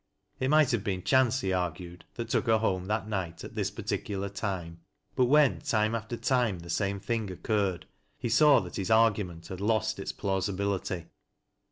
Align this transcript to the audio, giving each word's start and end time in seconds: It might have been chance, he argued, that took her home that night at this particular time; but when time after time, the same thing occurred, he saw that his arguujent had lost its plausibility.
It 0.39 0.49
might 0.49 0.71
have 0.71 0.83
been 0.83 1.03
chance, 1.03 1.41
he 1.41 1.53
argued, 1.53 2.05
that 2.15 2.27
took 2.29 2.47
her 2.47 2.57
home 2.57 2.85
that 2.85 3.07
night 3.07 3.43
at 3.43 3.53
this 3.53 3.69
particular 3.69 4.29
time; 4.29 4.79
but 5.15 5.25
when 5.25 5.59
time 5.61 5.93
after 5.93 6.17
time, 6.17 6.57
the 6.61 6.71
same 6.71 6.99
thing 6.99 7.29
occurred, 7.29 7.85
he 8.17 8.27
saw 8.27 8.61
that 8.61 8.77
his 8.77 8.89
arguujent 8.89 9.49
had 9.49 9.61
lost 9.61 9.99
its 9.99 10.11
plausibility. 10.11 11.05